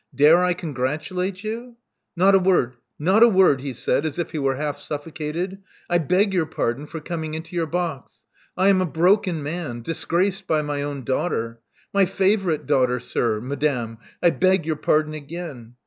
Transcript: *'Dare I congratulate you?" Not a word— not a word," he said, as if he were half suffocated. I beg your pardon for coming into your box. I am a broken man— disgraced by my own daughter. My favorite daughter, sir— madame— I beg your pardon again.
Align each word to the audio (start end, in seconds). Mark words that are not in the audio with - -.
*'Dare 0.15 0.43
I 0.43 0.55
congratulate 0.55 1.43
you?" 1.43 1.75
Not 2.15 2.33
a 2.33 2.39
word— 2.39 2.73
not 2.97 3.21
a 3.21 3.27
word," 3.27 3.61
he 3.61 3.71
said, 3.71 4.03
as 4.03 4.17
if 4.17 4.31
he 4.31 4.39
were 4.39 4.55
half 4.55 4.79
suffocated. 4.79 5.59
I 5.91 5.99
beg 5.99 6.33
your 6.33 6.47
pardon 6.47 6.87
for 6.87 6.99
coming 6.99 7.35
into 7.35 7.55
your 7.55 7.67
box. 7.67 8.23
I 8.57 8.69
am 8.69 8.81
a 8.81 8.87
broken 8.87 9.43
man— 9.43 9.81
disgraced 9.83 10.47
by 10.47 10.63
my 10.63 10.81
own 10.81 11.03
daughter. 11.03 11.59
My 11.93 12.05
favorite 12.05 12.65
daughter, 12.65 12.99
sir— 12.99 13.39
madame— 13.41 13.99
I 14.23 14.31
beg 14.31 14.65
your 14.65 14.75
pardon 14.77 15.13
again. 15.13 15.75